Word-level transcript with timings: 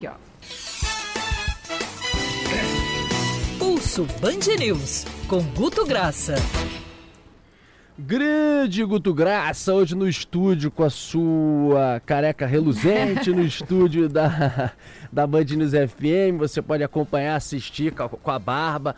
Aqui, 0.00 0.06
ó. 0.06 0.14
Pulso 3.58 4.06
Band 4.20 4.56
News 4.56 5.04
com 5.26 5.42
Guto 5.42 5.84
Graça. 5.84 6.36
Grande 7.98 8.84
Guto 8.84 9.12
Graça, 9.12 9.74
hoje 9.74 9.96
no 9.96 10.08
estúdio 10.08 10.70
com 10.70 10.84
a 10.84 10.90
sua 10.90 12.00
careca 12.06 12.46
reluzente, 12.46 13.30
no 13.30 13.42
estúdio 13.44 14.08
da, 14.08 14.72
da 15.12 15.26
Band 15.26 15.46
News 15.46 15.72
FM. 15.72 16.38
Você 16.38 16.62
pode 16.62 16.84
acompanhar, 16.84 17.34
assistir 17.34 17.92
com 17.92 18.30
a 18.30 18.38
barba. 18.38 18.94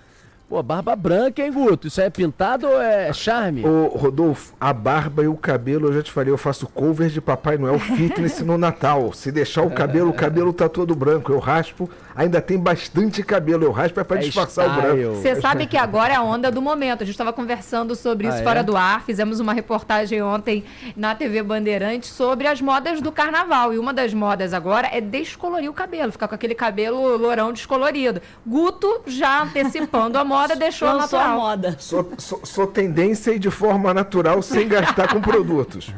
Pô, 0.50 0.60
barba 0.64 0.96
branca, 0.96 1.40
hein, 1.40 1.52
Guto? 1.52 1.86
Isso 1.86 2.00
é 2.00 2.10
pintado 2.10 2.66
ou 2.66 2.82
é 2.82 3.12
charme? 3.12 3.64
Ô, 3.64 3.86
Rodolfo, 3.96 4.52
a 4.60 4.72
barba 4.72 5.22
e 5.22 5.28
o 5.28 5.36
cabelo, 5.36 5.86
eu 5.86 5.92
já 5.92 6.02
te 6.02 6.10
falei, 6.10 6.32
eu 6.32 6.36
faço 6.36 6.66
cover 6.66 7.08
de 7.08 7.20
Papai 7.20 7.56
Noel 7.56 7.78
Fitness 7.78 8.40
no 8.40 8.58
Natal. 8.58 9.12
Se 9.12 9.30
deixar 9.30 9.62
o 9.62 9.70
cabelo, 9.70 10.10
o 10.10 10.12
cabelo 10.12 10.52
tá 10.52 10.68
todo 10.68 10.92
branco. 10.92 11.30
Eu 11.30 11.38
raspo, 11.38 11.88
ainda 12.14 12.40
tem 12.40 12.58
bastante 12.58 13.22
cabelo. 13.22 13.64
Eu 13.64 13.72
raspo 13.72 14.00
é 14.00 14.04
pra 14.04 14.18
é 14.18 14.20
disfarçar 14.20 14.68
style. 14.68 14.88
o 14.90 14.96
branco. 14.96 15.22
Você 15.22 15.40
sabe 15.40 15.66
que 15.66 15.76
agora 15.76 16.12
é 16.12 16.16
a 16.16 16.22
onda 16.22 16.50
do 16.50 16.60
momento. 16.60 17.02
A 17.02 17.06
gente 17.06 17.14
estava 17.14 17.32
conversando 17.32 17.94
sobre 17.94 18.28
isso 18.28 18.38
ah, 18.38 18.42
fora 18.42 18.60
é? 18.60 18.62
do 18.62 18.76
ar. 18.76 19.02
Fizemos 19.02 19.40
uma 19.40 19.52
reportagem 19.52 20.22
ontem 20.22 20.64
na 20.96 21.14
TV 21.14 21.42
Bandeirantes 21.42 22.10
sobre 22.10 22.46
as 22.46 22.60
modas 22.60 23.00
do 23.00 23.12
carnaval. 23.12 23.72
E 23.72 23.78
uma 23.78 23.92
das 23.92 24.12
modas 24.12 24.52
agora 24.52 24.88
é 24.92 25.00
descolorir 25.00 25.70
o 25.70 25.74
cabelo, 25.74 26.12
ficar 26.12 26.28
com 26.28 26.34
aquele 26.34 26.54
cabelo 26.54 27.16
lourão 27.16 27.52
descolorido. 27.52 28.20
Guto 28.46 29.02
já 29.06 29.42
antecipando 29.42 30.18
a 30.18 30.24
moda 30.24 30.40
moda 30.40 30.56
deixou 30.56 30.88
Lançou 30.88 31.18
natural. 31.18 31.32
a 31.32 31.36
moda. 31.36 31.76
Sou, 31.78 32.12
sou, 32.18 32.40
sou, 32.44 32.66
tendência 32.66 33.32
e 33.32 33.38
de 33.38 33.50
forma 33.50 33.92
natural 33.92 34.42
sem 34.42 34.66
gastar 34.66 35.12
com 35.12 35.20
produtos. 35.20 35.92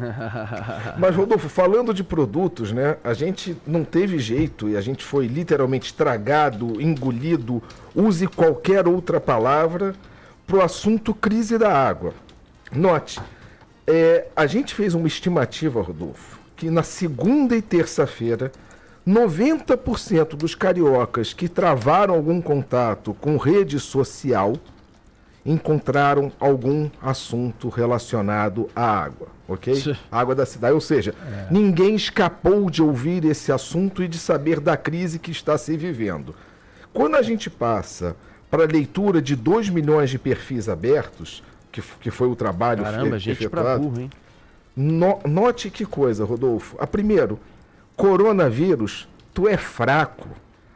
Mas, 0.98 1.15
Rodolfo, 1.15 1.48
falando 1.48 1.95
de 1.95 2.03
produtos, 2.03 2.73
né? 2.73 2.97
A 3.05 3.15
gente 3.15 3.56
não 3.67 3.84
teve 3.84 4.19
jeito 4.19 4.69
e 4.69 4.77
a 4.77 4.81
gente 4.81 5.05
foi 5.05 5.27
literalmente 5.27 5.92
estragado, 6.02 6.80
engolido, 6.80 7.62
use 7.95 8.27
qualquer 8.27 8.88
outra 8.88 9.20
palavra, 9.20 9.95
para 10.45 10.56
o 10.56 10.62
assunto 10.62 11.14
crise 11.14 11.56
da 11.56 11.72
água. 11.72 12.12
Note, 12.72 13.20
é, 13.86 14.27
a 14.34 14.47
gente 14.47 14.75
fez 14.75 14.95
uma 14.95 15.06
estimativa, 15.06 15.80
Rodolfo, 15.80 16.41
que 16.56 16.69
na 16.69 16.83
segunda 16.83 17.56
e 17.56 17.62
terça-feira 17.62 18.50
90% 19.06 20.34
dos 20.34 20.55
cariocas 20.55 21.33
que 21.33 21.48
travaram 21.48 22.14
algum 22.14 22.41
contato 22.41 23.14
com 23.20 23.36
rede 23.36 23.78
social 23.78 24.55
encontraram 25.45 26.31
algum 26.39 26.89
assunto 27.01 27.69
relacionado 27.69 28.69
à 28.75 28.85
água, 28.85 29.29
ok? 29.48 29.97
Água 30.11 30.35
da 30.35 30.47
cidade. 30.47 30.75
Ou 30.75 30.81
seja, 30.81 31.15
é. 31.27 31.47
ninguém 31.51 31.95
escapou 31.95 32.71
de 32.71 32.83
ouvir 32.83 33.25
esse 33.25 33.51
assunto 33.51 34.03
e 34.03 34.09
de 34.09 34.19
saber 34.19 34.61
da 34.61 34.77
crise 34.77 35.19
que 35.19 35.31
está 35.31 35.59
se 35.59 35.77
vivendo. 35.77 36.35
Quando 36.93 37.17
a 37.17 37.23
gente 37.23 37.51
passa 37.51 38.15
para 38.51 38.65
a 38.65 38.67
leitura 38.67 39.20
de 39.20 39.35
2 39.35 39.70
milhões 39.70 40.11
de 40.11 40.19
perfis 40.19 40.69
abertos, 40.69 41.43
que, 41.73 41.83
que 42.01 42.11
foi 42.11 42.29
o 42.29 42.37
trabalho 42.37 42.85
Caramba, 42.85 43.19
gente 43.19 43.39
efetuado, 43.39 43.83
burro, 43.83 44.01
hein? 44.03 44.11
No, 44.77 45.19
note 45.27 45.70
que 45.70 45.85
coisa, 45.85 46.25
Rodolfo. 46.25 46.77
A 46.79 46.87
primeiro, 46.87 47.39
coronavírus, 47.97 49.09
tu 49.35 49.48
é 49.48 49.57
fraco. 49.57 50.29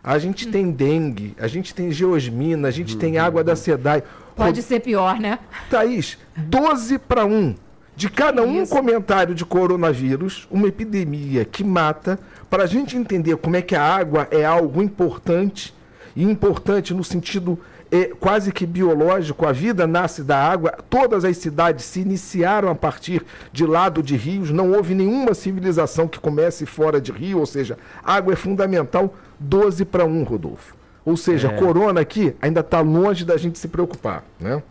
A 0.06 0.18
gente 0.18 0.46
hum. 0.46 0.52
tem 0.52 0.70
dengue, 0.70 1.34
a 1.36 1.48
gente 1.48 1.74
tem 1.74 1.90
geosmina, 1.90 2.68
a 2.68 2.70
gente 2.70 2.94
hum. 2.94 2.98
tem 2.98 3.18
água 3.18 3.42
da 3.42 3.56
SEDAI. 3.56 4.04
Pode 4.36 4.62
ser 4.62 4.78
pior, 4.78 5.18
né? 5.18 5.40
Thaís, 5.68 6.16
12 6.36 6.98
para 6.98 7.26
1. 7.26 7.56
De 7.96 8.08
cada 8.08 8.42
um 8.42 8.62
Isso. 8.62 8.72
comentário 8.72 9.34
de 9.34 9.44
coronavírus, 9.44 10.46
uma 10.48 10.68
epidemia 10.68 11.44
que 11.44 11.64
mata, 11.64 12.20
para 12.48 12.62
a 12.62 12.66
gente 12.66 12.96
entender 12.96 13.36
como 13.38 13.56
é 13.56 13.62
que 13.62 13.74
a 13.74 13.82
água 13.82 14.28
é 14.30 14.44
algo 14.44 14.80
importante, 14.80 15.74
e 16.14 16.22
importante 16.22 16.94
no 16.94 17.02
sentido 17.02 17.58
é, 17.96 18.12
quase 18.20 18.52
que 18.52 18.66
biológico, 18.66 19.46
a 19.46 19.52
vida 19.52 19.86
nasce 19.86 20.22
da 20.22 20.36
água. 20.36 20.72
Todas 20.90 21.24
as 21.24 21.36
cidades 21.38 21.84
se 21.84 22.00
iniciaram 22.00 22.68
a 22.68 22.74
partir 22.74 23.24
de 23.52 23.64
lado 23.64 24.02
de 24.02 24.16
rios, 24.16 24.50
não 24.50 24.72
houve 24.72 24.94
nenhuma 24.94 25.32
civilização 25.32 26.06
que 26.06 26.18
comece 26.18 26.66
fora 26.66 27.00
de 27.00 27.10
rio, 27.10 27.38
ou 27.38 27.46
seja, 27.46 27.78
água 28.04 28.34
é 28.34 28.36
fundamental 28.36 29.14
12 29.40 29.84
para 29.86 30.04
1, 30.04 30.22
Rodolfo. 30.24 30.76
Ou 31.04 31.16
seja, 31.16 31.48
é. 31.48 31.56
corona 31.56 32.00
aqui 32.00 32.34
ainda 32.42 32.60
está 32.60 32.80
longe 32.80 33.24
da 33.24 33.36
gente 33.36 33.58
se 33.58 33.68
preocupar, 33.68 34.24
né? 34.38 34.62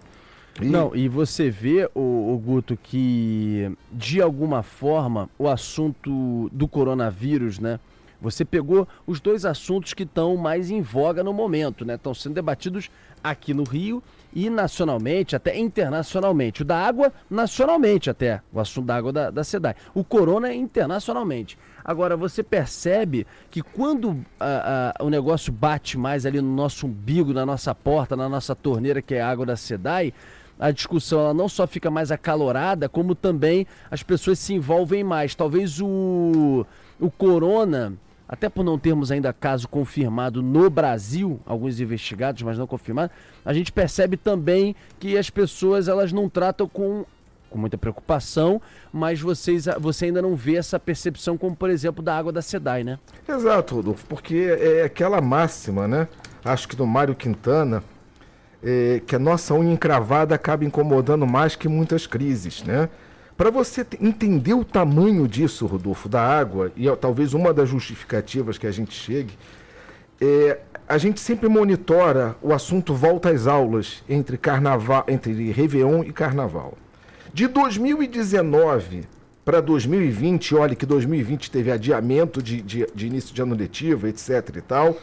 E... 0.61 0.65
Não, 0.65 0.95
e 0.95 1.09
você 1.09 1.49
vê, 1.49 1.89
o, 1.93 2.33
o, 2.33 2.41
Guto, 2.43 2.77
que 2.81 3.71
de 3.91 4.21
alguma 4.21 4.63
forma 4.63 5.29
o 5.37 5.49
assunto 5.49 6.49
do 6.51 6.67
coronavírus, 6.67 7.59
né? 7.59 7.79
Você 8.21 8.45
pegou 8.45 8.87
os 9.05 9.19
dois 9.19 9.45
assuntos 9.45 9.93
que 9.93 10.03
estão 10.03 10.35
mais 10.37 10.71
em 10.71 10.81
voga 10.81 11.23
no 11.23 11.33
momento, 11.33 11.85
né? 11.85 11.95
Estão 11.95 12.13
sendo 12.13 12.35
debatidos 12.35 12.89
aqui 13.29 13.53
no 13.53 13.63
Rio 13.63 14.03
e 14.33 14.49
nacionalmente, 14.49 15.35
até 15.35 15.57
internacionalmente. 15.57 16.61
O 16.61 16.65
da 16.65 16.77
água, 16.77 17.11
nacionalmente 17.29 18.09
até, 18.09 18.41
o 18.51 18.59
assunto 18.59 18.85
da 18.85 18.95
água 18.95 19.11
da, 19.11 19.31
da 19.31 19.43
SEDAI. 19.43 19.75
O 19.93 20.03
corona, 20.03 20.53
internacionalmente. 20.53 21.57
Agora, 21.83 22.17
você 22.17 22.43
percebe 22.43 23.25
que 23.49 23.61
quando 23.61 24.23
a, 24.39 24.93
a, 24.99 25.03
o 25.03 25.09
negócio 25.09 25.53
bate 25.53 25.97
mais 25.97 26.25
ali 26.25 26.41
no 26.41 26.53
nosso 26.53 26.85
umbigo, 26.85 27.33
na 27.33 27.45
nossa 27.45 27.73
porta, 27.73 28.15
na 28.15 28.27
nossa 28.27 28.53
torneira, 28.53 29.01
que 29.01 29.15
é 29.15 29.21
a 29.21 29.29
água 29.29 29.45
da 29.45 29.55
SEDAI, 29.55 30.13
a 30.59 30.71
discussão 30.71 31.19
ela 31.19 31.33
não 31.33 31.49
só 31.49 31.67
fica 31.67 31.89
mais 31.91 32.11
acalorada, 32.11 32.87
como 32.87 33.15
também 33.15 33.67
as 33.89 34.03
pessoas 34.03 34.39
se 34.39 34.53
envolvem 34.53 35.03
mais. 35.03 35.35
Talvez 35.35 35.79
o, 35.81 36.65
o 36.99 37.11
corona 37.11 37.93
até 38.27 38.49
por 38.49 38.63
não 38.63 38.77
termos 38.77 39.11
ainda 39.11 39.31
caso 39.31 39.67
confirmado 39.67 40.41
no 40.41 40.69
Brasil, 40.69 41.39
alguns 41.45 41.79
investigados, 41.79 42.41
mas 42.41 42.57
não 42.57 42.67
confirmado, 42.67 43.11
a 43.43 43.53
gente 43.53 43.71
percebe 43.71 44.17
também 44.17 44.75
que 44.99 45.17
as 45.17 45.29
pessoas 45.29 45.87
elas 45.87 46.11
não 46.11 46.27
tratam 46.27 46.67
com, 46.67 47.05
com 47.49 47.57
muita 47.57 47.77
preocupação, 47.77 48.61
mas 48.91 49.21
vocês, 49.21 49.65
você 49.79 50.05
ainda 50.05 50.21
não 50.21 50.35
vê 50.35 50.55
essa 50.55 50.79
percepção, 50.79 51.37
como 51.37 51.55
por 51.55 51.69
exemplo 51.69 52.03
da 52.03 52.17
água 52.17 52.31
da 52.31 52.41
SEDAI, 52.41 52.83
né? 52.83 52.99
Exato, 53.27 53.75
Rodolfo, 53.75 54.05
porque 54.07 54.57
é 54.59 54.83
aquela 54.83 55.21
máxima, 55.21 55.87
né? 55.87 56.07
Acho 56.43 56.67
que 56.67 56.75
do 56.75 56.85
Mário 56.85 57.15
Quintana, 57.15 57.83
é, 58.63 59.01
que 59.05 59.15
a 59.15 59.19
nossa 59.19 59.53
unha 59.53 59.71
encravada 59.71 60.33
acaba 60.33 60.65
incomodando 60.65 61.25
mais 61.27 61.55
que 61.55 61.67
muitas 61.67 62.07
crises, 62.07 62.63
né? 62.63 62.89
Para 63.37 63.49
você 63.49 63.85
entender 63.99 64.53
o 64.53 64.63
tamanho 64.63 65.27
disso, 65.27 65.65
Rodolfo, 65.65 66.07
da 66.07 66.21
água, 66.21 66.71
e 66.75 66.89
talvez 66.95 67.33
uma 67.33 67.53
das 67.53 67.67
justificativas 67.67 68.57
que 68.57 68.65
a 68.65 68.71
gente 68.71 68.93
chegue, 68.93 69.37
é, 70.21 70.59
a 70.87 70.97
gente 70.97 71.19
sempre 71.19 71.49
monitora 71.49 72.37
o 72.41 72.53
assunto 72.53 72.93
volta 72.93 73.29
às 73.29 73.45
aulas 73.45 74.03
entre 74.07 74.37
carnaval, 74.37 75.03
entre 75.09 75.51
Réveillon 75.51 76.03
e 76.03 76.13
Carnaval. 76.13 76.77
De 77.33 77.47
2019 77.47 79.03
para 79.43 79.61
2020, 79.61 80.55
olha 80.55 80.73
que 80.73 80.85
2020 80.85 81.51
teve 81.51 81.71
adiamento 81.71 82.41
de, 82.41 82.61
de, 82.61 82.87
de 82.95 83.07
início 83.07 83.35
de 83.35 83.41
ano 83.41 83.53
letivo, 83.53 84.07
etc 84.07 84.55
e 84.55 84.61
tal, 84.61 84.97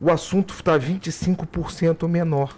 o 0.00 0.10
assunto 0.10 0.54
está 0.54 0.78
25% 0.78 2.08
menor. 2.08 2.56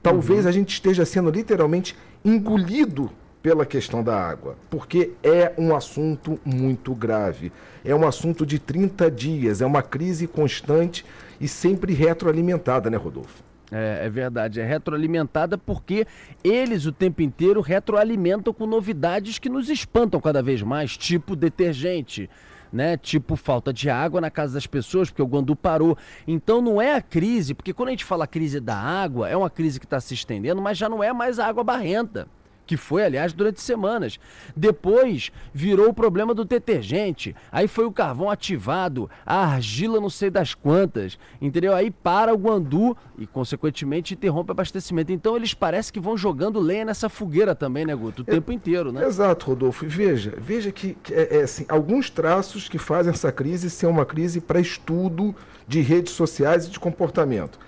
Talvez 0.00 0.44
uhum. 0.44 0.48
a 0.48 0.52
gente 0.52 0.72
esteja 0.72 1.04
sendo 1.04 1.28
literalmente 1.28 1.96
engolido 2.24 3.10
pela 3.42 3.64
questão 3.64 4.02
da 4.02 4.16
água, 4.16 4.56
porque 4.68 5.12
é 5.22 5.52
um 5.56 5.74
assunto 5.74 6.38
muito 6.44 6.94
grave. 6.94 7.52
É 7.84 7.94
um 7.94 8.06
assunto 8.06 8.44
de 8.44 8.58
30 8.58 9.10
dias, 9.10 9.62
é 9.62 9.66
uma 9.66 9.82
crise 9.82 10.26
constante 10.26 11.04
e 11.40 11.46
sempre 11.46 11.92
retroalimentada, 11.92 12.90
né, 12.90 12.96
Rodolfo? 12.96 13.42
É, 13.70 14.06
é, 14.06 14.08
verdade, 14.08 14.60
é 14.60 14.64
retroalimentada 14.64 15.58
porque 15.58 16.06
eles 16.42 16.86
o 16.86 16.92
tempo 16.92 17.20
inteiro 17.20 17.60
retroalimentam 17.60 18.52
com 18.52 18.66
novidades 18.66 19.38
que 19.38 19.48
nos 19.48 19.68
espantam 19.68 20.20
cada 20.20 20.42
vez 20.42 20.62
mais, 20.62 20.96
tipo 20.96 21.36
detergente, 21.36 22.30
né? 22.72 22.96
Tipo 22.96 23.36
falta 23.36 23.72
de 23.72 23.90
água 23.90 24.22
na 24.22 24.30
casa 24.30 24.54
das 24.54 24.66
pessoas, 24.66 25.10
porque 25.10 25.22
o 25.22 25.26
Guandu 25.26 25.54
parou. 25.54 25.98
Então 26.26 26.62
não 26.62 26.80
é 26.80 26.94
a 26.94 27.02
crise, 27.02 27.54
porque 27.54 27.74
quando 27.74 27.88
a 27.88 27.92
gente 27.92 28.06
fala 28.06 28.26
crise 28.26 28.58
da 28.58 28.76
água, 28.76 29.28
é 29.28 29.36
uma 29.36 29.50
crise 29.50 29.78
que 29.78 29.86
está 29.86 30.00
se 30.00 30.14
estendendo, 30.14 30.62
mas 30.62 30.78
já 30.78 30.88
não 30.88 31.04
é 31.04 31.12
mais 31.12 31.38
a 31.38 31.46
água 31.46 31.62
barrenta 31.62 32.26
que 32.68 32.76
foi, 32.76 33.02
aliás, 33.02 33.32
durante 33.32 33.62
semanas. 33.62 34.20
Depois 34.54 35.32
virou 35.54 35.88
o 35.88 35.94
problema 35.94 36.34
do 36.34 36.44
detergente, 36.44 37.34
aí 37.50 37.66
foi 37.66 37.86
o 37.86 37.90
carvão 37.90 38.30
ativado, 38.30 39.10
a 39.24 39.46
argila 39.46 39.98
não 39.98 40.10
sei 40.10 40.28
das 40.28 40.52
quantas, 40.52 41.18
entendeu? 41.40 41.74
Aí 41.74 41.90
para 41.90 42.32
o 42.34 42.36
Guandu 42.36 42.94
e, 43.16 43.26
consequentemente, 43.26 44.12
interrompe 44.12 44.50
o 44.50 44.52
abastecimento. 44.52 45.10
Então 45.10 45.34
eles 45.34 45.54
parecem 45.54 45.92
que 45.94 45.98
vão 45.98 46.16
jogando 46.16 46.60
lenha 46.60 46.84
nessa 46.84 47.08
fogueira 47.08 47.54
também, 47.54 47.86
né, 47.86 47.96
Guto? 47.96 48.22
O 48.22 48.30
é, 48.30 48.34
tempo 48.34 48.52
inteiro, 48.52 48.92
né? 48.92 49.04
Exato, 49.06 49.46
Rodolfo. 49.46 49.86
E 49.86 49.88
veja, 49.88 50.34
veja 50.36 50.70
que, 50.70 50.94
que 51.02 51.14
é, 51.14 51.38
é, 51.38 51.42
assim, 51.42 51.64
alguns 51.70 52.10
traços 52.10 52.68
que 52.68 52.76
fazem 52.76 53.10
essa 53.10 53.32
crise 53.32 53.70
ser 53.70 53.86
uma 53.86 54.04
crise 54.04 54.42
para 54.42 54.60
estudo 54.60 55.34
de 55.66 55.80
redes 55.80 56.12
sociais 56.12 56.66
e 56.66 56.70
de 56.70 56.78
comportamento. 56.78 57.58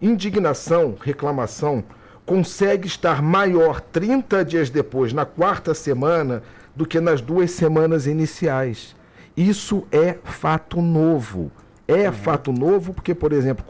Indignação, 0.00 0.94
reclamação, 1.00 1.82
consegue 2.24 2.86
estar 2.86 3.22
maior 3.22 3.80
30 3.80 4.44
dias 4.44 4.70
depois, 4.70 5.12
na 5.12 5.24
quarta 5.24 5.74
semana, 5.74 6.42
do 6.74 6.86
que 6.86 7.00
nas 7.00 7.20
duas 7.20 7.50
semanas 7.50 8.06
iniciais. 8.06 8.94
Isso 9.36 9.86
é 9.90 10.16
fato 10.24 10.80
novo. 10.80 11.50
É 11.86 12.08
uhum. 12.08 12.12
fato 12.12 12.52
novo, 12.52 12.94
porque, 12.94 13.14
por 13.14 13.32
exemplo, 13.32 13.64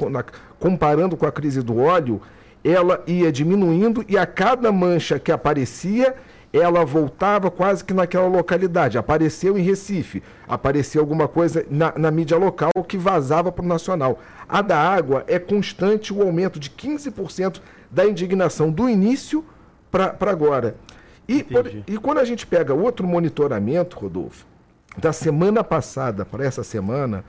comparando 0.58 1.16
com 1.16 1.26
a 1.26 1.32
crise 1.32 1.62
do 1.62 1.78
óleo, 1.78 2.20
ela 2.64 3.02
ia 3.06 3.32
diminuindo 3.32 4.04
e 4.08 4.16
a 4.16 4.26
cada 4.26 4.70
mancha 4.70 5.19
que 5.19 5.32
aparecia, 5.32 6.14
ela 6.52 6.84
voltava 6.84 7.50
quase 7.50 7.82
que 7.82 7.94
naquela 7.94 8.28
localidade. 8.28 8.98
Apareceu 8.98 9.58
em 9.58 9.62
Recife, 9.62 10.22
apareceu 10.46 11.00
alguma 11.00 11.26
coisa 11.26 11.64
na, 11.70 11.93
na 11.96 12.10
mídia 12.10 12.37
local 12.37 12.70
que 12.87 12.98
vazava 12.98 13.50
para 13.50 13.64
o 13.64 13.69
nacional. 13.69 14.20
A 14.48 14.60
da 14.60 14.78
água 14.78 15.25
é 15.26 15.38
constante 15.38 16.12
o 16.12 16.22
aumento 16.22 16.60
de 16.60 16.70
15% 16.70 17.60
da 17.92 18.06
indignação 18.06 18.70
do 18.70 18.88
início 18.88 19.44
para 19.90 20.30
agora. 20.30 20.76
E, 21.28 21.42
por, 21.42 21.70
e 21.86 21.98
quando 21.98 22.18
a 22.18 22.24
gente 22.24 22.46
pega 22.46 22.74
outro 22.74 23.06
monitoramento, 23.06 23.98
Rodolfo, 23.98 24.46
da 24.96 25.12
semana 25.12 25.62
passada 25.62 26.24
para 26.24 26.44
essa 26.44 26.64
semana, 26.64 27.24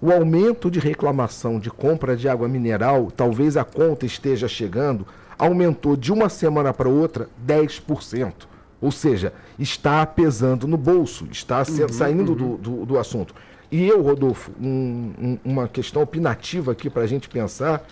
o 0.00 0.12
aumento 0.12 0.70
de 0.70 0.78
reclamação 0.78 1.58
de 1.58 1.70
compra 1.70 2.16
de 2.16 2.28
água 2.28 2.48
mineral, 2.48 3.10
talvez 3.10 3.56
a 3.56 3.64
conta 3.64 4.06
esteja 4.06 4.48
chegando, 4.48 5.06
aumentou 5.38 5.96
de 5.96 6.12
uma 6.12 6.28
semana 6.28 6.72
para 6.72 6.88
outra 6.88 7.28
10%. 7.46 8.32
Ou 8.80 8.92
seja, 8.92 9.32
está 9.58 10.04
pesando 10.04 10.68
no 10.68 10.76
bolso, 10.76 11.26
está 11.30 11.58
uhum, 11.58 11.88
saindo 11.88 12.32
uhum. 12.32 12.36
Do, 12.36 12.56
do, 12.56 12.86
do, 12.86 12.98
assunto. 12.98 13.34
E 13.70 13.86
eu, 13.88 14.02
Rodolfo, 14.02 14.52
um, 14.60 15.12
um, 15.18 15.38
uma 15.44 15.68
questão 15.68 16.02
opinativa 16.02 16.72
aqui 16.72 16.90
para 16.90 17.02
a 17.02 17.06
gente 17.06 17.28
pensar. 17.28 17.82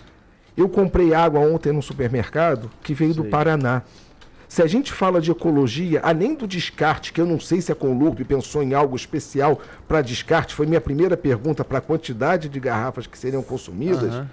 Eu 0.55 0.69
comprei 0.69 1.13
água 1.13 1.39
ontem 1.39 1.71
no 1.71 1.81
supermercado 1.81 2.69
que 2.81 2.93
veio 2.93 3.13
do 3.13 3.25
Paraná. 3.25 3.81
Se 4.47 4.61
a 4.61 4.67
gente 4.67 4.93
fala 4.93 5.19
de 5.19 5.31
ecologia, 5.31 5.99
além 6.03 6.35
do 6.35 6.45
descarte, 6.45 7.11
que 7.11 7.19
eu 7.19 7.25
não 7.25 7.39
sei 7.39 7.59
se 7.59 7.71
a 7.71 7.75
Conlurb 7.75 8.23
pensou 8.23 8.61
em 8.61 8.75
algo 8.75 8.95
especial 8.95 9.59
para 9.87 9.99
descarte, 9.99 10.53
foi 10.53 10.67
minha 10.67 10.79
primeira 10.79 11.17
pergunta 11.17 11.65
para 11.65 11.79
a 11.79 11.81
quantidade 11.81 12.49
de 12.49 12.59
garrafas 12.59 13.07
que 13.07 13.17
seriam 13.17 13.41
consumidas. 13.41 14.13
Uhum. 14.13 14.27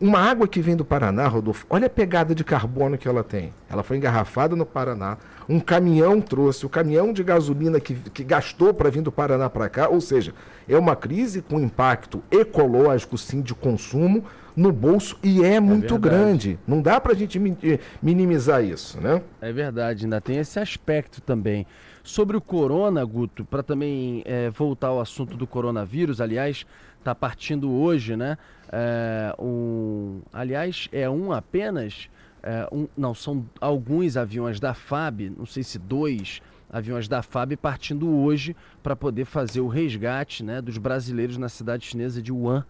Uma 0.00 0.18
água 0.18 0.48
que 0.48 0.62
vem 0.62 0.74
do 0.74 0.82
Paraná, 0.82 1.28
Rodolfo, 1.28 1.66
olha 1.68 1.88
a 1.88 1.90
pegada 1.90 2.34
de 2.34 2.42
carbono 2.42 2.96
que 2.96 3.06
ela 3.06 3.22
tem. 3.22 3.52
Ela 3.68 3.82
foi 3.82 3.98
engarrafada 3.98 4.56
no 4.56 4.64
Paraná. 4.64 5.18
Um 5.46 5.60
caminhão 5.60 6.22
trouxe, 6.22 6.64
o 6.64 6.70
caminhão 6.70 7.12
de 7.12 7.22
gasolina 7.22 7.78
que, 7.78 7.92
que 7.94 8.24
gastou 8.24 8.72
para 8.72 8.88
vir 8.88 9.02
do 9.02 9.12
Paraná 9.12 9.50
para 9.50 9.68
cá. 9.68 9.90
Ou 9.90 10.00
seja, 10.00 10.32
é 10.66 10.78
uma 10.78 10.96
crise 10.96 11.42
com 11.42 11.60
impacto 11.60 12.22
ecológico, 12.30 13.18
sim, 13.18 13.42
de 13.42 13.54
consumo 13.54 14.24
no 14.56 14.72
bolso 14.72 15.18
e 15.22 15.42
é, 15.42 15.54
é 15.54 15.60
muito 15.60 15.98
grande. 15.98 16.58
Não 16.66 16.80
dá 16.80 17.00
para 17.00 17.12
a 17.12 17.14
gente 17.14 17.38
eh, 17.62 17.78
minimizar 18.02 18.64
isso, 18.64 19.00
né? 19.00 19.22
É 19.40 19.52
verdade, 19.52 20.04
ainda 20.04 20.20
tem 20.20 20.38
esse 20.38 20.58
aspecto 20.58 21.20
também. 21.20 21.66
Sobre 22.02 22.36
o 22.36 22.40
corona, 22.40 23.04
Guto, 23.04 23.44
para 23.44 23.62
também 23.62 24.22
é, 24.24 24.50
voltar 24.50 24.88
ao 24.88 25.00
assunto 25.00 25.36
do 25.36 25.46
coronavírus, 25.46 26.20
aliás, 26.20 26.66
está 26.98 27.14
partindo 27.14 27.70
hoje, 27.70 28.16
né? 28.16 28.38
É, 28.72 29.34
um, 29.38 30.20
aliás, 30.32 30.88
é 30.92 31.08
um 31.08 31.32
apenas. 31.32 32.08
É, 32.42 32.66
um, 32.72 32.88
não, 32.96 33.14
são 33.14 33.44
alguns 33.60 34.16
aviões 34.16 34.58
da 34.58 34.72
FAB, 34.72 35.30
não 35.36 35.44
sei 35.44 35.62
se 35.62 35.78
dois 35.78 36.40
aviões 36.72 37.08
da 37.08 37.20
FAB 37.22 37.56
partindo 37.56 38.08
hoje 38.08 38.56
para 38.82 38.94
poder 38.94 39.24
fazer 39.24 39.60
o 39.60 39.66
resgate 39.66 40.44
né, 40.44 40.62
dos 40.62 40.78
brasileiros 40.78 41.36
na 41.36 41.48
cidade 41.48 41.84
chinesa 41.84 42.22
de 42.22 42.32
Wuhan. 42.32 42.64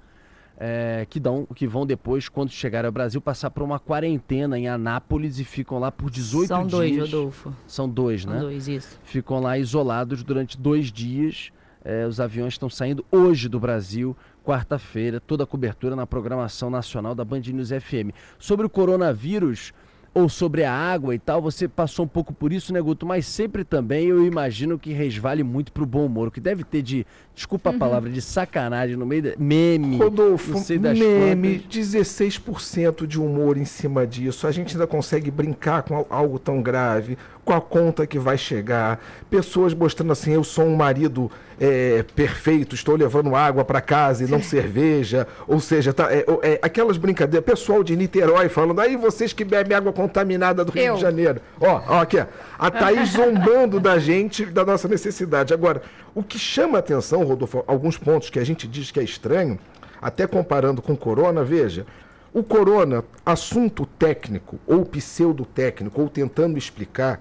É, 0.62 1.06
que, 1.08 1.18
dão, 1.18 1.46
que 1.54 1.66
vão 1.66 1.86
depois, 1.86 2.28
quando 2.28 2.50
chegarem 2.50 2.86
ao 2.86 2.92
Brasil, 2.92 3.18
passar 3.18 3.48
por 3.50 3.62
uma 3.62 3.78
quarentena 3.78 4.58
em 4.58 4.68
Anápolis 4.68 5.38
e 5.40 5.44
ficam 5.44 5.78
lá 5.78 5.90
por 5.90 6.10
18 6.10 6.48
São 6.48 6.66
dias. 6.66 6.70
São 6.70 6.78
dois, 6.78 6.98
Rodolfo. 6.98 7.56
São 7.66 7.88
dois, 7.88 8.24
né? 8.26 8.32
São 8.34 8.42
dois, 8.42 8.68
isso. 8.68 9.00
Ficam 9.02 9.40
lá 9.40 9.56
isolados 9.56 10.22
durante 10.22 10.58
dois 10.58 10.92
dias. 10.92 11.50
É, 11.82 12.04
os 12.04 12.20
aviões 12.20 12.52
estão 12.52 12.68
saindo 12.68 13.02
hoje 13.10 13.48
do 13.48 13.58
Brasil 13.58 14.14
quarta-feira, 14.44 15.20
toda 15.20 15.44
a 15.44 15.46
cobertura 15.46 15.96
na 15.96 16.06
programação 16.06 16.68
nacional 16.68 17.14
da 17.14 17.24
Band 17.24 17.40
News 17.40 17.70
FM. 17.70 18.12
Sobre 18.38 18.66
o 18.66 18.70
coronavírus 18.70 19.72
ou 20.12 20.28
sobre 20.28 20.64
a 20.64 20.72
água 20.72 21.14
e 21.14 21.18
tal, 21.18 21.40
você 21.40 21.68
passou 21.68 22.04
um 22.04 22.08
pouco 22.08 22.32
por 22.32 22.52
isso, 22.52 22.72
né, 22.72 22.80
Guto? 22.80 23.06
Mas 23.06 23.26
sempre 23.26 23.62
também 23.62 24.06
eu 24.06 24.26
imagino 24.26 24.78
que 24.78 24.92
resvale 24.92 25.42
muito 25.44 25.70
pro 25.72 25.86
bom 25.86 26.06
humor, 26.06 26.32
que 26.32 26.40
deve 26.40 26.64
ter 26.64 26.82
de, 26.82 27.06
desculpa 27.34 27.70
a 27.70 27.72
uhum. 27.72 27.78
palavra, 27.78 28.10
de 28.10 28.20
sacanagem 28.20 28.96
no 28.96 29.06
meio 29.06 29.22
de 29.22 29.34
meme. 29.38 29.98
Rodolfo, 29.98 30.52
meme, 30.68 31.60
plantas. 31.60 31.78
16% 31.78 33.06
de 33.06 33.20
humor 33.20 33.56
em 33.56 33.64
cima 33.64 34.04
disso. 34.06 34.46
A 34.46 34.52
gente 34.52 34.74
ainda 34.74 34.86
consegue 34.86 35.30
brincar 35.30 35.82
com 35.82 36.04
algo 36.10 36.38
tão 36.38 36.60
grave 36.60 37.16
com 37.50 37.54
a 37.54 37.60
conta 37.60 38.06
que 38.06 38.16
vai 38.16 38.38
chegar, 38.38 39.00
pessoas 39.28 39.74
mostrando 39.74 40.12
assim: 40.12 40.32
eu 40.32 40.44
sou 40.44 40.64
um 40.64 40.76
marido 40.76 41.28
é, 41.58 42.04
perfeito, 42.14 42.76
estou 42.76 42.94
levando 42.94 43.34
água 43.34 43.64
para 43.64 43.80
casa 43.80 44.22
e 44.22 44.28
não 44.28 44.38
cerveja, 44.42 45.26
ou 45.48 45.58
seja, 45.58 45.92
tá, 45.92 46.12
é, 46.12 46.24
é, 46.42 46.60
aquelas 46.62 46.96
brincadeiras, 46.96 47.44
pessoal 47.44 47.82
de 47.82 47.96
Niterói 47.96 48.48
falando, 48.48 48.80
aí 48.80 48.96
vocês 48.96 49.32
que 49.32 49.44
bebem 49.44 49.76
água 49.76 49.92
contaminada 49.92 50.64
do 50.64 50.70
Rio 50.70 50.84
eu. 50.84 50.94
de 50.94 51.00
Janeiro. 51.00 51.40
Ó, 51.60 51.82
ó, 51.88 52.00
aqui, 52.02 52.20
ó, 52.20 52.26
a 52.56 52.70
Thaís 52.70 53.10
zombando 53.18 53.80
da 53.80 53.98
gente, 53.98 54.46
da 54.46 54.64
nossa 54.64 54.86
necessidade. 54.86 55.52
Agora, 55.52 55.82
o 56.14 56.22
que 56.22 56.38
chama 56.38 56.78
a 56.78 56.80
atenção, 56.80 57.24
Rodolfo, 57.24 57.64
alguns 57.66 57.98
pontos 57.98 58.30
que 58.30 58.38
a 58.38 58.44
gente 58.44 58.68
diz 58.68 58.92
que 58.92 59.00
é 59.00 59.02
estranho, 59.02 59.58
até 60.00 60.24
comparando 60.24 60.80
com 60.80 60.96
corona, 60.96 61.42
veja. 61.42 61.84
O 62.32 62.44
corona, 62.44 63.02
assunto 63.26 63.84
técnico 63.84 64.60
ou 64.64 64.84
pseudo-técnico, 64.84 66.00
ou 66.00 66.08
tentando 66.08 66.56
explicar, 66.56 67.20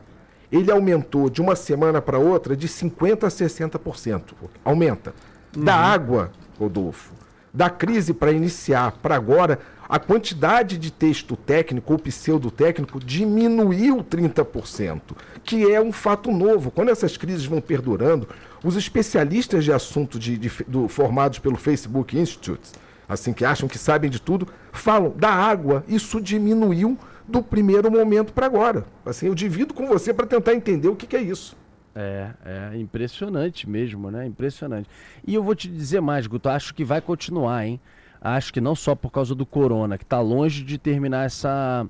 ele 0.51 0.71
aumentou 0.71 1.29
de 1.29 1.41
uma 1.41 1.55
semana 1.55 2.01
para 2.01 2.17
outra 2.17 2.55
de 2.55 2.67
50% 2.67 3.23
a 3.23 3.27
60%. 3.27 4.21
Aumenta. 4.63 5.13
Uhum. 5.55 5.63
Da 5.63 5.75
água, 5.75 6.31
Rodolfo, 6.57 7.13
da 7.53 7.69
crise 7.69 8.13
para 8.13 8.31
iniciar 8.31 8.91
para 9.01 9.15
agora, 9.15 9.59
a 9.87 9.97
quantidade 9.97 10.77
de 10.77 10.91
texto 10.91 11.35
técnico 11.35 11.93
ou 11.93 11.99
pseudo-técnico 11.99 12.99
diminuiu 12.99 14.03
30%, 14.03 15.01
que 15.43 15.71
é 15.71 15.81
um 15.81 15.91
fato 15.91 16.31
novo. 16.31 16.69
Quando 16.69 16.89
essas 16.89 17.17
crises 17.17 17.45
vão 17.45 17.59
perdurando, 17.59 18.27
os 18.63 18.75
especialistas 18.75 19.63
de 19.63 19.73
assunto 19.73 20.19
de, 20.19 20.37
de, 20.37 20.51
do, 20.67 20.87
formados 20.87 21.39
pelo 21.39 21.57
Facebook 21.57 22.17
Institute, 22.17 22.71
assim 23.07 23.33
que 23.33 23.43
acham 23.43 23.67
que 23.67 23.79
sabem 23.79 24.11
de 24.11 24.21
tudo, 24.21 24.47
falam 24.71 25.11
da 25.15 25.31
água, 25.31 25.83
isso 25.87 26.21
diminuiu 26.21 26.95
do 27.29 27.41
primeiro 27.41 27.91
momento 27.91 28.33
para 28.33 28.45
agora. 28.45 28.85
Assim, 29.05 29.27
eu 29.27 29.35
divido 29.35 29.73
com 29.73 29.87
você 29.87 30.13
para 30.13 30.25
tentar 30.25 30.53
entender 30.53 30.87
o 30.87 30.95
que, 30.95 31.07
que 31.07 31.15
é 31.15 31.21
isso. 31.21 31.55
É, 31.95 32.29
é 32.45 32.77
impressionante 32.77 33.69
mesmo, 33.69 34.11
né? 34.11 34.25
Impressionante. 34.25 34.89
E 35.25 35.33
eu 35.33 35.43
vou 35.43 35.55
te 35.55 35.67
dizer 35.67 36.01
mais, 36.01 36.27
Guto, 36.27 36.49
acho 36.49 36.73
que 36.73 36.83
vai 36.83 37.01
continuar, 37.01 37.65
hein? 37.65 37.79
Acho 38.21 38.53
que 38.53 38.59
não 38.59 38.75
só 38.75 38.95
por 38.95 39.11
causa 39.11 39.33
do 39.33 39.45
corona, 39.45 39.97
que 39.97 40.03
está 40.03 40.19
longe 40.19 40.63
de 40.63 40.77
terminar 40.77 41.25
essa, 41.25 41.87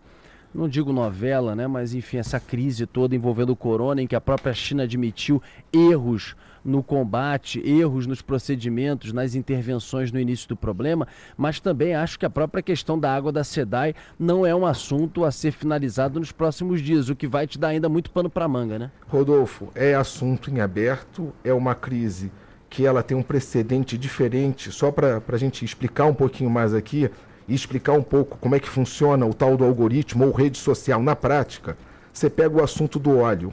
não 0.54 0.68
digo 0.68 0.92
novela, 0.92 1.56
né? 1.56 1.68
Mas 1.68 1.94
enfim, 1.94 2.18
essa 2.18 2.40
crise 2.40 2.86
toda 2.86 3.16
envolvendo 3.16 3.52
o 3.52 3.56
corona, 3.56 4.02
em 4.02 4.08
que 4.08 4.16
a 4.16 4.22
própria 4.22 4.54
China 4.54 4.84
admitiu 4.84 5.42
erros 5.72 6.36
no 6.64 6.84
combate, 6.84 7.62
erros 7.66 8.06
nos 8.06 8.22
procedimentos, 8.22 9.14
nas 9.14 9.36
intervenções 9.36 10.12
no 10.12 10.20
início 10.20 10.48
do 10.50 10.56
problema, 10.56 11.08
mas 11.38 11.60
também 11.60 11.96
acho 11.96 12.20
que 12.20 12.26
a 12.26 12.30
própria 12.30 12.62
questão 12.62 13.00
da 13.00 13.14
água 13.14 13.32
da 13.32 13.44
SEDAI 13.44 13.96
não 14.20 14.46
é 14.46 14.54
um 14.54 14.66
assunto 14.66 15.24
a 15.24 15.32
ser 15.32 15.52
finalizado 15.52 16.20
nos 16.20 16.32
próximos 16.32 16.82
dias, 16.82 17.10
o 17.10 17.16
que 17.16 17.28
vai 17.28 17.48
te 17.48 17.58
dar 17.58 17.70
ainda 17.70 17.88
muito 17.88 18.12
pano 18.12 18.30
para 18.30 18.48
manga, 18.48 18.78
né? 18.78 18.92
Rodolfo, 19.08 19.70
é 19.74 19.96
assunto 19.96 20.52
em 20.52 20.60
aberto, 20.60 21.34
é 21.44 21.54
uma 21.54 21.74
crise 21.76 22.32
que 22.70 22.86
ela 22.86 23.02
tem 23.02 23.18
um 23.18 23.24
precedente 23.24 23.98
diferente, 23.98 24.72
só 24.72 24.92
para 24.92 25.22
a 25.28 25.38
gente 25.38 25.66
explicar 25.66 26.06
um 26.06 26.14
pouquinho 26.14 26.50
mais 26.50 26.74
aqui 26.74 27.10
e 27.50 27.56
explicar 27.56 27.94
um 27.94 28.04
pouco 28.04 28.38
como 28.38 28.56
é 28.56 28.60
que 28.60 28.70
funciona 28.70 29.26
o 29.26 29.34
tal 29.34 29.58
do 29.58 29.66
algoritmo 29.66 30.26
ou 30.26 30.32
rede 30.32 30.58
social 30.58 31.02
na 31.02 31.16
prática, 31.16 31.76
você 32.14 32.30
pega 32.30 32.56
o 32.56 32.64
assunto 32.64 33.00
do 33.00 33.18
óleo. 33.18 33.52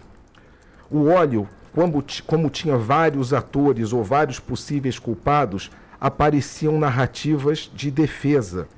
O 0.91 1.07
óleo 1.07 1.49
como, 1.73 2.05
como 2.26 2.50
tinha 2.50 2.76
vários 2.76 3.33
atores 3.33 3.93
ou 3.93 4.05
vários 4.05 4.38
possíveis 4.38 4.99
culpados, 4.99 5.71
apareciam 6.00 6.79
narrativas 6.79 7.71
de 7.75 7.91
defesa. 7.91 8.69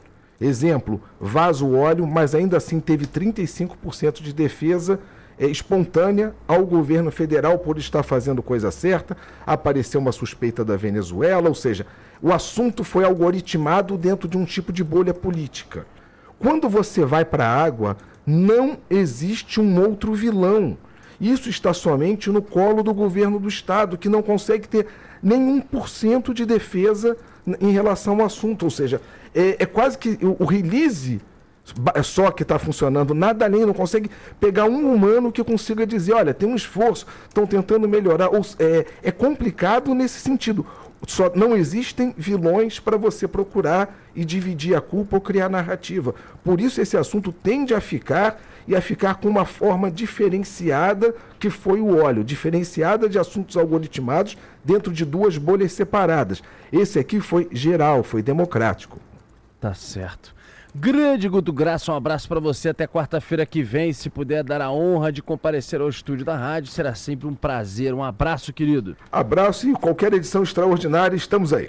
Exemplo, 0.41 1.01
vaza 1.21 1.65
o 1.65 1.77
óleo, 1.77 2.07
mas 2.07 2.35
ainda 2.35 2.57
assim 2.57 2.79
teve 2.79 3.07
35% 3.07 4.23
de 4.23 4.33
defesa 4.33 5.01
espontânea 5.47 6.35
ao 6.47 6.67
governo 6.67 7.11
federal 7.11 7.59
por 7.59 7.79
estar 7.79 8.03
fazendo 8.03 8.43
coisa 8.43 8.71
certa. 8.71 9.17
Apareceu 9.47 10.01
uma 10.01 10.13
suspeita 10.13 10.65
da 10.65 10.77
Venezuela, 10.77 11.49
ou 11.49 11.55
seja, 11.55 11.87
o 12.21 12.33
assunto 12.33 12.83
foi 12.83 13.05
algoritmado 13.05 13.97
dentro 13.97 14.29
de 14.29 14.37
um 14.37 14.45
tipo 14.45 14.73
de 14.73 14.83
bolha 14.83 15.15
política. 15.15 15.87
Quando 16.39 16.69
você 16.69 17.05
vai 17.05 17.25
para 17.25 17.47
a 17.47 17.63
água, 17.65 17.97
não 18.27 18.79
existe 18.91 19.61
um 19.61 19.81
outro 19.81 20.15
vilão. 20.15 20.77
Isso 21.21 21.49
está 21.49 21.73
somente 21.73 22.31
no 22.31 22.43
colo 22.43 22.83
do 22.83 22.95
governo 22.95 23.41
do 23.41 23.49
Estado, 23.49 23.99
que 23.99 24.09
não 24.09 24.23
consegue 24.23 24.69
ter 24.69 24.87
nenhum 25.23 25.61
por 25.61 25.89
cento 25.89 26.33
de 26.33 26.45
defesa 26.45 27.17
em 27.61 27.73
relação 27.73 28.21
ao 28.21 28.27
assunto. 28.27 28.65
Ou 28.65 28.71
seja, 28.71 29.01
é, 29.35 29.57
é 29.59 29.67
quase 29.67 29.99
que 29.99 30.19
o, 30.23 30.45
release 30.45 31.17
é 31.17 31.21
só 32.03 32.31
que 32.31 32.43
está 32.43 32.59
funcionando, 32.59 33.15
nada 33.15 33.45
além, 33.45 33.67
não 33.67 33.75
consegue 33.75 34.11
pegar 34.41 34.65
um 34.65 34.93
humano 34.93 35.33
que 35.33 35.43
consiga 35.43 35.87
dizer, 35.87 36.15
olha, 36.15 36.35
tem 36.35 36.49
um 36.49 36.55
esforço, 36.55 37.07
estão 37.29 37.47
tentando 37.47 37.89
melhorar. 37.89 38.29
Ou, 38.29 38.43
é, 38.59 38.87
é 39.03 39.11
complicado 39.11 39.95
nesse 39.95 40.21
sentido. 40.21 40.67
só 41.07 41.31
não 41.35 41.57
existem 41.57 42.15
vilões 42.17 42.79
para 42.81 42.97
você 42.97 43.29
procurar 43.29 43.97
e 44.15 44.25
dividir 44.25 44.75
a 44.75 44.81
culpa 44.81 45.17
ou 45.17 45.21
criar 45.21 45.49
narrativa. 45.49 46.15
Por 46.43 46.61
isso 46.61 46.81
esse 46.81 46.97
assunto 46.97 47.33
tende 47.33 47.75
a 47.75 47.81
ficar 47.81 48.41
e 48.67 48.77
a 48.77 48.83
ficar 48.83 49.15
com 49.15 49.29
uma 49.29 49.47
forma 49.47 49.91
diferenciada 49.91 51.15
que 51.39 51.49
foi 51.49 51.81
o 51.81 51.97
óleo, 51.97 52.23
diferenciada 52.23 53.09
de 53.09 53.19
assuntos 53.19 53.57
algoritmados 53.57 54.37
dentro 54.63 54.93
de 54.93 55.05
duas 55.05 55.39
bolhas 55.39 55.73
separadas. 55.73 56.43
Esse 56.71 56.99
aqui 56.99 57.19
foi 57.19 57.49
geral, 57.51 58.03
foi 58.03 58.23
democrático. 58.23 58.99
Tá 59.59 59.73
certo. 59.73 60.38
Grande 60.75 61.29
Guto 61.29 61.53
Graça, 61.53 61.91
um 61.91 61.97
abraço 61.97 62.29
para 62.29 62.39
você 62.39 62.69
até 62.69 62.87
quarta-feira 62.87 63.47
que 63.47 63.63
vem. 63.63 63.93
Se 63.93 64.11
puder 64.11 64.45
dar 64.45 64.61
a 64.61 64.71
honra 64.71 65.11
de 65.11 65.23
comparecer 65.23 65.81
ao 65.81 65.89
estúdio 65.89 66.25
da 66.25 66.37
rádio, 66.37 66.71
será 66.71 66.95
sempre 66.95 67.27
um 67.27 67.35
prazer. 67.35 67.95
Um 67.95 68.05
abraço, 68.05 68.53
querido. 68.53 68.97
Abraço 69.11 69.69
e 69.69 69.73
qualquer 69.73 70.13
edição 70.13 70.43
extraordinária, 70.43 71.17
estamos 71.17 71.53
aí. 71.53 71.67